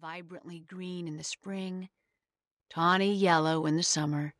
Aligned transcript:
vibrantly 0.00 0.60
green 0.60 1.08
in 1.08 1.16
the 1.16 1.24
spring, 1.24 1.88
tawny 2.70 3.12
yellow 3.12 3.66
in 3.66 3.76
the 3.76 3.82
summer, 3.82 4.32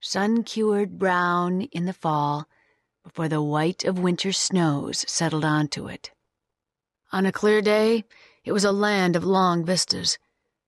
sun 0.00 0.42
cured 0.42 0.98
brown 0.98 1.62
in 1.62 1.86
the 1.86 1.94
fall, 1.94 2.46
before 3.02 3.26
the 3.26 3.40
white 3.40 3.84
of 3.84 3.98
winter 3.98 4.32
snows 4.32 5.06
settled 5.10 5.46
onto 5.46 5.86
it. 5.86 6.10
On 7.10 7.24
a 7.24 7.32
clear 7.32 7.62
day, 7.62 8.04
it 8.44 8.52
was 8.52 8.64
a 8.64 8.72
land 8.72 9.16
of 9.16 9.24
long 9.24 9.64
vistas, 9.64 10.18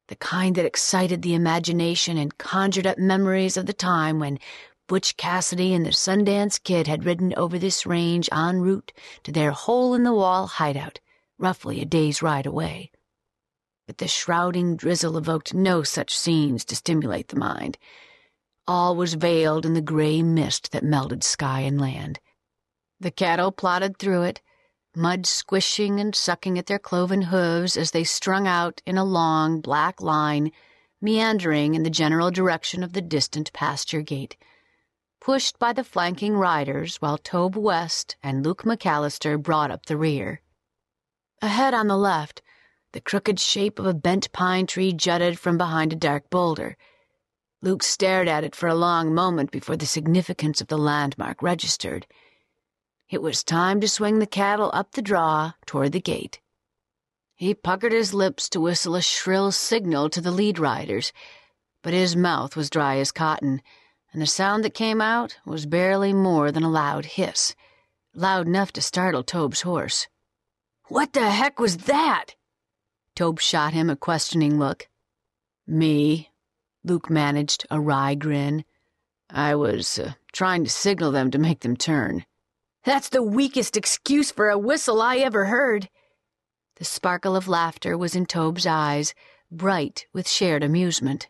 the 0.08 0.16
kind 0.16 0.54
that 0.54 0.64
excited 0.64 1.20
the 1.20 1.34
imagination 1.34 2.16
and 2.16 2.38
conjured 2.38 2.86
up 2.86 2.96
memories 2.96 3.58
of 3.58 3.66
the 3.66 3.74
time 3.74 4.18
when 4.18 4.38
Butch 4.86 5.18
Cassidy 5.18 5.74
and 5.74 5.84
the 5.84 5.90
Sundance 5.90 6.58
Kid 6.62 6.86
had 6.86 7.04
ridden 7.04 7.34
over 7.36 7.58
this 7.58 7.84
range 7.84 8.26
en 8.32 8.60
route 8.60 8.92
to 9.22 9.32
their 9.32 9.50
hole 9.50 9.92
in 9.92 10.02
the 10.02 10.14
wall 10.14 10.46
hideout, 10.46 10.98
roughly 11.36 11.82
a 11.82 11.84
day's 11.84 12.22
ride 12.22 12.46
away. 12.46 12.90
But 13.90 13.98
the 13.98 14.06
shrouding 14.06 14.76
drizzle 14.76 15.16
evoked 15.18 15.52
no 15.52 15.82
such 15.82 16.16
scenes 16.16 16.64
to 16.66 16.76
stimulate 16.76 17.26
the 17.26 17.36
mind. 17.36 17.76
All 18.64 18.94
was 18.94 19.14
veiled 19.14 19.66
in 19.66 19.74
the 19.74 19.80
gray 19.80 20.22
mist 20.22 20.70
that 20.70 20.84
melted 20.84 21.24
sky 21.24 21.62
and 21.62 21.80
land. 21.80 22.20
The 23.00 23.10
cattle 23.10 23.50
plodded 23.50 23.98
through 23.98 24.22
it, 24.22 24.42
mud 24.94 25.26
squishing 25.26 25.98
and 25.98 26.14
sucking 26.14 26.56
at 26.56 26.66
their 26.66 26.78
cloven 26.78 27.22
hooves 27.22 27.76
as 27.76 27.90
they 27.90 28.04
strung 28.04 28.46
out 28.46 28.80
in 28.86 28.96
a 28.96 29.02
long, 29.02 29.60
black 29.60 30.00
line, 30.00 30.52
meandering 31.00 31.74
in 31.74 31.82
the 31.82 31.90
general 31.90 32.30
direction 32.30 32.84
of 32.84 32.92
the 32.92 33.02
distant 33.02 33.52
pasture 33.52 34.02
gate, 34.02 34.36
pushed 35.20 35.58
by 35.58 35.72
the 35.72 35.82
flanking 35.82 36.36
riders 36.36 36.98
while 37.02 37.18
Tobe 37.18 37.56
West 37.56 38.14
and 38.22 38.44
Luke 38.44 38.62
McCallister 38.62 39.36
brought 39.36 39.72
up 39.72 39.86
the 39.86 39.96
rear. 39.96 40.42
Ahead 41.42 41.74
on 41.74 41.88
the 41.88 41.96
left, 41.96 42.40
the 42.92 43.00
crooked 43.00 43.38
shape 43.38 43.78
of 43.78 43.86
a 43.86 43.94
bent 43.94 44.32
pine 44.32 44.66
tree 44.66 44.92
jutted 44.92 45.38
from 45.38 45.56
behind 45.56 45.92
a 45.92 45.96
dark 45.96 46.28
boulder. 46.30 46.76
Luke 47.62 47.82
stared 47.82 48.26
at 48.26 48.44
it 48.44 48.54
for 48.54 48.68
a 48.68 48.74
long 48.74 49.14
moment 49.14 49.50
before 49.50 49.76
the 49.76 49.86
significance 49.86 50.60
of 50.60 50.68
the 50.68 50.78
landmark 50.78 51.42
registered. 51.42 52.06
It 53.08 53.22
was 53.22 53.44
time 53.44 53.80
to 53.80 53.88
swing 53.88 54.18
the 54.18 54.26
cattle 54.26 54.70
up 54.72 54.92
the 54.92 55.02
draw 55.02 55.52
toward 55.66 55.92
the 55.92 56.00
gate. 56.00 56.40
He 57.34 57.54
puckered 57.54 57.92
his 57.92 58.14
lips 58.14 58.48
to 58.50 58.60
whistle 58.60 58.94
a 58.94 59.02
shrill 59.02 59.52
signal 59.52 60.10
to 60.10 60.20
the 60.20 60.30
lead 60.30 60.58
riders, 60.58 61.12
but 61.82 61.92
his 61.92 62.16
mouth 62.16 62.56
was 62.56 62.70
dry 62.70 62.96
as 62.96 63.12
cotton, 63.12 63.62
and 64.12 64.20
the 64.20 64.26
sound 64.26 64.64
that 64.64 64.74
came 64.74 65.00
out 65.00 65.38
was 65.46 65.66
barely 65.66 66.12
more 66.12 66.50
than 66.52 66.62
a 66.62 66.70
loud 66.70 67.04
hiss, 67.04 67.54
loud 68.14 68.46
enough 68.46 68.72
to 68.72 68.82
startle 68.82 69.22
Tobe's 69.22 69.62
horse. 69.62 70.08
What 70.88 71.12
the 71.12 71.30
heck 71.30 71.58
was 71.58 71.78
that? 71.78 72.34
Tobe 73.20 73.38
shot 73.38 73.74
him 73.74 73.90
a 73.90 73.96
questioning 73.96 74.58
look. 74.58 74.88
Me, 75.66 76.30
Luke 76.82 77.10
managed 77.10 77.66
a 77.70 77.78
wry 77.78 78.14
grin. 78.14 78.64
I 79.28 79.56
was 79.56 79.98
uh, 79.98 80.14
trying 80.32 80.64
to 80.64 80.70
signal 80.70 81.10
them 81.12 81.30
to 81.32 81.38
make 81.38 81.60
them 81.60 81.76
turn. 81.76 82.24
That's 82.82 83.10
the 83.10 83.22
weakest 83.22 83.76
excuse 83.76 84.30
for 84.30 84.48
a 84.48 84.56
whistle 84.56 85.02
I 85.02 85.18
ever 85.18 85.44
heard. 85.44 85.90
The 86.76 86.86
sparkle 86.86 87.36
of 87.36 87.46
laughter 87.46 87.98
was 87.98 88.16
in 88.16 88.24
Tobe's 88.24 88.66
eyes, 88.66 89.12
bright 89.50 90.06
with 90.14 90.26
shared 90.26 90.64
amusement. 90.64 91.28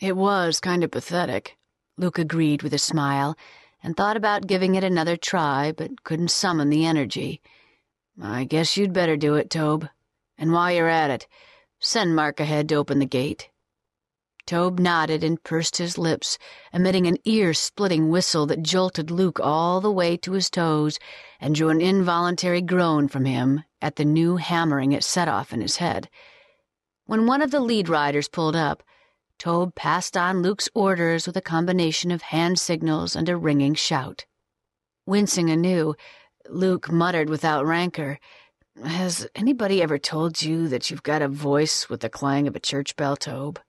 It 0.00 0.16
was 0.16 0.60
kind 0.60 0.82
of 0.82 0.92
pathetic, 0.92 1.58
Luke 1.98 2.18
agreed 2.18 2.62
with 2.62 2.72
a 2.72 2.78
smile, 2.78 3.36
and 3.82 3.94
thought 3.94 4.16
about 4.16 4.46
giving 4.46 4.76
it 4.76 4.82
another 4.82 5.18
try, 5.18 5.72
but 5.72 6.04
couldn't 6.04 6.30
summon 6.30 6.70
the 6.70 6.86
energy. 6.86 7.42
I 8.18 8.44
guess 8.44 8.78
you'd 8.78 8.94
better 8.94 9.18
do 9.18 9.34
it, 9.34 9.50
Tobe. 9.50 9.90
And 10.42 10.50
while 10.50 10.72
you're 10.72 10.88
at 10.88 11.08
it, 11.08 11.28
send 11.78 12.16
Mark 12.16 12.40
ahead 12.40 12.68
to 12.68 12.74
open 12.74 12.98
the 12.98 13.06
gate. 13.06 13.48
Tobe 14.44 14.80
nodded 14.80 15.22
and 15.22 15.40
pursed 15.40 15.76
his 15.76 15.96
lips, 15.96 16.36
emitting 16.72 17.06
an 17.06 17.16
ear 17.24 17.54
splitting 17.54 18.10
whistle 18.10 18.44
that 18.46 18.64
jolted 18.64 19.08
Luke 19.08 19.38
all 19.40 19.80
the 19.80 19.92
way 19.92 20.16
to 20.16 20.32
his 20.32 20.50
toes 20.50 20.98
and 21.38 21.54
drew 21.54 21.68
an 21.68 21.80
involuntary 21.80 22.60
groan 22.60 23.06
from 23.06 23.24
him 23.24 23.62
at 23.80 23.94
the 23.94 24.04
new 24.04 24.34
hammering 24.34 24.90
it 24.90 25.04
set 25.04 25.28
off 25.28 25.52
in 25.52 25.60
his 25.60 25.76
head. 25.76 26.10
When 27.06 27.28
one 27.28 27.40
of 27.40 27.52
the 27.52 27.60
lead 27.60 27.88
riders 27.88 28.28
pulled 28.28 28.56
up, 28.56 28.82
Tobe 29.38 29.76
passed 29.76 30.16
on 30.16 30.42
Luke's 30.42 30.68
orders 30.74 31.24
with 31.24 31.36
a 31.36 31.40
combination 31.40 32.10
of 32.10 32.22
hand 32.22 32.58
signals 32.58 33.14
and 33.14 33.28
a 33.28 33.36
ringing 33.36 33.74
shout. 33.74 34.26
Wincing 35.06 35.50
anew, 35.50 35.94
Luke 36.48 36.90
muttered 36.90 37.30
without 37.30 37.64
rancor, 37.64 38.18
Has 38.80 39.28
anybody 39.34 39.82
ever 39.82 39.98
told 39.98 40.40
you 40.40 40.66
that 40.68 40.90
you've 40.90 41.02
got 41.02 41.20
a 41.20 41.28
voice 41.28 41.90
with 41.90 42.00
the 42.00 42.08
clang 42.08 42.48
of 42.48 42.56
a 42.56 42.60
church 42.60 42.96
bell, 42.96 43.16
Tobe? 43.16 43.60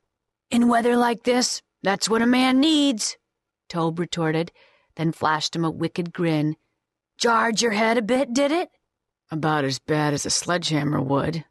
In 0.50 0.70
weather 0.70 0.96
like 0.96 1.24
this, 1.24 1.62
that's 1.82 2.08
what 2.08 2.22
a 2.22 2.26
man 2.26 2.62
needs, 2.62 3.18
Tobe 3.68 4.00
retorted, 4.00 4.52
then 4.96 5.12
flashed 5.12 5.56
him 5.56 5.66
a 5.66 5.72
wicked 5.72 6.14
grin. 6.14 6.56
Jarred 7.18 7.62
your 7.62 7.72
head 7.74 7.98
a 7.98 8.02
bit, 8.02 8.34
did 8.34 8.52
it? 8.52 8.70
About 9.30 9.66
as 9.66 9.80
bad 9.80 10.14
as 10.14 10.26
a 10.26 10.30
sledgehammer 10.30 11.02
would, 11.02 11.44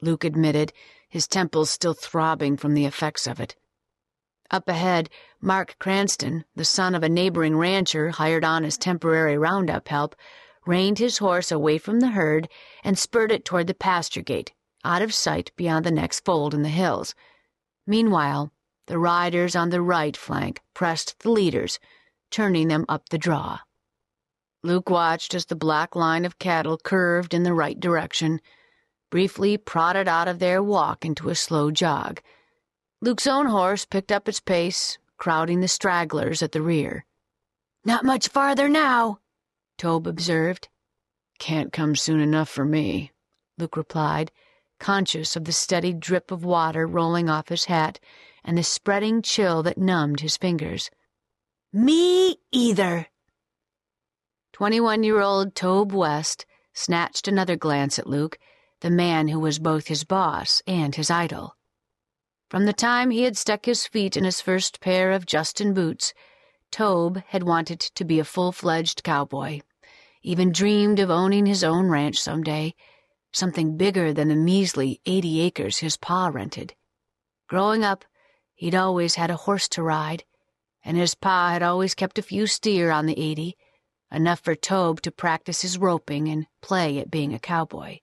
Luke 0.00 0.24
admitted, 0.24 0.72
his 1.08 1.28
temples 1.28 1.70
still 1.70 1.94
throbbing 1.94 2.56
from 2.56 2.72
the 2.72 2.86
effects 2.86 3.26
of 3.26 3.38
it. 3.38 3.54
Up 4.50 4.68
ahead, 4.68 5.10
Mark 5.40 5.76
Cranston, 5.78 6.44
the 6.56 6.64
son 6.64 6.94
of 6.94 7.02
a 7.02 7.08
neighboring 7.08 7.56
rancher 7.56 8.10
hired 8.10 8.44
on 8.44 8.64
as 8.64 8.78
temporary 8.78 9.36
roundup 9.36 9.88
help, 9.88 10.16
reined 10.66 10.98
his 10.98 11.18
horse 11.18 11.50
away 11.50 11.78
from 11.78 12.00
the 12.00 12.08
herd 12.08 12.48
and 12.82 12.98
spurred 12.98 13.32
it 13.32 13.44
toward 13.44 13.66
the 13.66 13.74
pasture 13.74 14.22
gate, 14.22 14.52
out 14.84 15.02
of 15.02 15.14
sight 15.14 15.50
beyond 15.56 15.84
the 15.84 15.90
next 15.90 16.24
fold 16.24 16.54
in 16.54 16.62
the 16.62 16.68
hills. 16.68 17.14
Meanwhile, 17.86 18.52
the 18.86 18.98
riders 18.98 19.56
on 19.56 19.70
the 19.70 19.82
right 19.82 20.16
flank 20.16 20.60
pressed 20.74 21.18
the 21.20 21.30
leaders, 21.30 21.78
turning 22.30 22.68
them 22.68 22.84
up 22.88 23.08
the 23.08 23.18
draw. 23.18 23.60
Luke 24.62 24.88
watched 24.88 25.34
as 25.34 25.46
the 25.46 25.56
black 25.56 25.94
line 25.94 26.24
of 26.24 26.38
cattle 26.38 26.78
curved 26.78 27.34
in 27.34 27.42
the 27.42 27.52
right 27.52 27.78
direction, 27.78 28.40
briefly 29.10 29.56
prodded 29.56 30.08
out 30.08 30.28
of 30.28 30.38
their 30.38 30.62
walk 30.62 31.04
into 31.04 31.28
a 31.28 31.34
slow 31.34 31.70
jog. 31.70 32.20
Luke's 33.00 33.26
own 33.26 33.46
horse 33.46 33.84
picked 33.84 34.10
up 34.10 34.28
its 34.28 34.40
pace, 34.40 34.98
crowding 35.18 35.60
the 35.60 35.68
stragglers 35.68 36.42
at 36.42 36.52
the 36.52 36.62
rear. 36.62 37.04
Not 37.84 38.04
much 38.04 38.28
farther 38.28 38.68
now, 38.68 39.20
Tobe 39.78 40.06
observed. 40.06 40.68
Can't 41.38 41.72
come 41.72 41.96
soon 41.96 42.20
enough 42.20 42.48
for 42.48 42.64
me, 42.64 43.12
Luke 43.58 43.76
replied, 43.76 44.30
conscious 44.78 45.36
of 45.36 45.44
the 45.44 45.52
steady 45.52 45.92
drip 45.92 46.30
of 46.30 46.44
water 46.44 46.86
rolling 46.86 47.28
off 47.28 47.48
his 47.48 47.66
hat 47.66 47.98
and 48.44 48.58
the 48.58 48.62
spreading 48.62 49.22
chill 49.22 49.62
that 49.62 49.78
numbed 49.78 50.20
his 50.20 50.36
fingers. 50.36 50.90
Me 51.72 52.36
either. 52.52 53.08
Twenty 54.52 54.80
one 54.80 55.02
year 55.02 55.20
old 55.20 55.54
Tobe 55.54 55.92
West 55.92 56.46
snatched 56.72 57.26
another 57.26 57.56
glance 57.56 57.98
at 57.98 58.06
Luke, 58.06 58.38
the 58.80 58.90
man 58.90 59.28
who 59.28 59.40
was 59.40 59.58
both 59.58 59.88
his 59.88 60.04
boss 60.04 60.62
and 60.66 60.94
his 60.94 61.10
idol. 61.10 61.56
From 62.50 62.66
the 62.66 62.72
time 62.72 63.10
he 63.10 63.22
had 63.22 63.36
stuck 63.36 63.64
his 63.64 63.86
feet 63.86 64.16
in 64.16 64.24
his 64.24 64.40
first 64.40 64.80
pair 64.80 65.10
of 65.10 65.26
Justin 65.26 65.74
boots, 65.74 66.14
Tobe 66.74 67.22
had 67.28 67.44
wanted 67.44 67.78
to 67.78 68.04
be 68.04 68.18
a 68.18 68.24
full 68.24 68.50
fledged 68.50 69.04
cowboy, 69.04 69.60
even 70.22 70.50
dreamed 70.50 70.98
of 70.98 71.08
owning 71.08 71.46
his 71.46 71.62
own 71.62 71.88
ranch 71.88 72.18
someday, 72.18 72.74
something 73.32 73.76
bigger 73.76 74.12
than 74.12 74.26
the 74.26 74.34
measly 74.34 75.00
eighty 75.06 75.40
acres 75.40 75.78
his 75.78 75.96
pa 75.96 76.32
rented. 76.34 76.74
Growing 77.46 77.84
up, 77.84 78.04
he'd 78.54 78.74
always 78.74 79.14
had 79.14 79.30
a 79.30 79.36
horse 79.36 79.68
to 79.68 79.84
ride, 79.84 80.24
and 80.84 80.96
his 80.96 81.14
pa 81.14 81.50
had 81.50 81.62
always 81.62 81.94
kept 81.94 82.18
a 82.18 82.22
few 82.22 82.48
steer 82.48 82.90
on 82.90 83.06
the 83.06 83.20
eighty, 83.20 83.56
enough 84.10 84.40
for 84.40 84.56
Tobe 84.56 85.00
to 85.02 85.12
practice 85.12 85.62
his 85.62 85.78
roping 85.78 86.26
and 86.26 86.48
play 86.60 86.98
at 86.98 87.08
being 87.08 87.32
a 87.32 87.38
cowboy. 87.38 88.00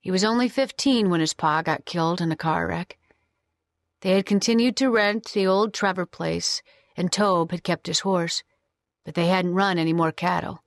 He 0.00 0.10
was 0.10 0.22
only 0.22 0.50
fifteen 0.50 1.08
when 1.08 1.20
his 1.20 1.32
pa 1.32 1.62
got 1.62 1.86
killed 1.86 2.20
in 2.20 2.30
a 2.30 2.36
car 2.36 2.66
wreck. 2.66 2.98
They 4.02 4.10
had 4.10 4.26
continued 4.26 4.76
to 4.76 4.90
rent 4.90 5.32
the 5.32 5.46
old 5.46 5.72
Trevor 5.72 6.04
place, 6.04 6.60
and 6.96 7.12
Tobe 7.12 7.50
had 7.50 7.64
kept 7.64 7.86
his 7.86 8.00
horse, 8.00 8.42
but 9.04 9.14
they 9.14 9.26
hadn't 9.26 9.54
run 9.54 9.78
any 9.78 9.92
more 9.92 10.12
cattle. 10.12 10.62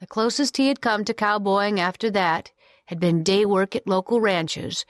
The 0.00 0.06
closest 0.06 0.56
he 0.56 0.68
had 0.68 0.80
come 0.80 1.04
to 1.04 1.14
cowboying 1.14 1.78
after 1.78 2.10
that 2.10 2.52
had 2.86 2.98
been 2.98 3.22
day 3.22 3.44
work 3.44 3.76
at 3.76 3.86
local 3.86 4.20
ranches, 4.20 4.84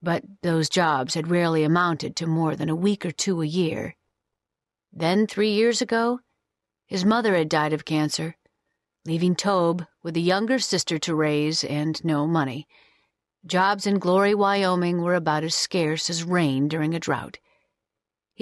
but 0.00 0.24
those 0.42 0.68
jobs 0.68 1.14
had 1.14 1.28
rarely 1.28 1.64
amounted 1.64 2.16
to 2.16 2.26
more 2.26 2.56
than 2.56 2.68
a 2.68 2.76
week 2.76 3.04
or 3.04 3.10
two 3.10 3.42
a 3.42 3.46
year. 3.46 3.96
Then, 4.92 5.26
three 5.26 5.50
years 5.50 5.82
ago, 5.82 6.20
his 6.86 7.04
mother 7.04 7.34
had 7.34 7.48
died 7.48 7.72
of 7.72 7.84
cancer, 7.84 8.36
leaving 9.04 9.34
Tobe 9.34 9.86
with 10.02 10.16
a 10.16 10.20
younger 10.20 10.58
sister 10.58 10.98
to 10.98 11.14
raise 11.14 11.64
and 11.64 12.02
no 12.04 12.26
money. 12.26 12.66
Jobs 13.44 13.86
in 13.86 13.98
Glory, 13.98 14.34
Wyoming 14.34 15.02
were 15.02 15.14
about 15.14 15.42
as 15.42 15.54
scarce 15.54 16.08
as 16.08 16.22
rain 16.22 16.68
during 16.68 16.94
a 16.94 17.00
drought. 17.00 17.38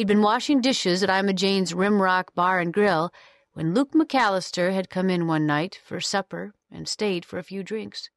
He'd 0.01 0.07
been 0.07 0.23
washing 0.23 0.63
dishes 0.63 1.03
at 1.03 1.11
Ima 1.11 1.35
Jane's 1.35 1.75
Rimrock 1.75 2.35
Bar 2.35 2.59
and 2.59 2.73
Grill 2.73 3.13
when 3.53 3.75
Luke 3.75 3.93
McCallister 3.93 4.73
had 4.73 4.89
come 4.89 5.11
in 5.11 5.27
one 5.27 5.45
night 5.45 5.79
for 5.85 6.01
supper 6.01 6.55
and 6.71 6.89
stayed 6.89 7.27
for 7.27 7.39
a 7.39 7.43
few 7.43 7.63
drinks. 7.63 8.09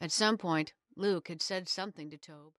At 0.00 0.12
some 0.12 0.38
point, 0.38 0.72
Luke 0.96 1.28
had 1.28 1.42
said 1.42 1.68
something 1.68 2.08
to 2.08 2.16
Tobe. 2.16 2.54